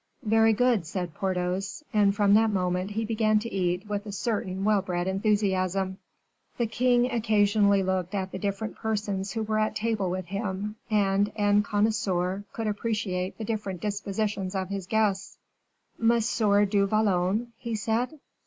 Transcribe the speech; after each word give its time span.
"Very 0.25 0.51
good," 0.51 0.87
said 0.87 1.13
Porthos; 1.13 1.83
and 1.93 2.15
from 2.15 2.33
that 2.33 2.49
moment 2.49 2.89
he 2.89 3.05
began 3.05 3.37
to 3.37 3.53
eat 3.53 3.87
with 3.87 4.07
a 4.07 4.11
certain 4.11 4.63
well 4.63 4.81
bred 4.81 5.07
enthusiasm. 5.07 5.99
The 6.57 6.65
king 6.65 7.11
occasionally 7.11 7.83
looked 7.83 8.15
at 8.15 8.31
the 8.31 8.39
different 8.39 8.77
persons 8.77 9.33
who 9.33 9.43
were 9.43 9.59
at 9.59 9.75
table 9.75 10.09
with 10.09 10.25
him, 10.25 10.77
and, 10.89 11.31
en 11.35 11.61
connoisseur, 11.61 12.45
could 12.51 12.65
appreciate 12.65 13.37
the 13.37 13.45
different 13.45 13.79
dispositions 13.79 14.55
of 14.55 14.69
his 14.69 14.87
guests. 14.87 15.37
"Monsieur 15.99 16.65
du 16.65 16.87
Vallon!" 16.87 17.53
he 17.59 17.75
said. 17.75 18.17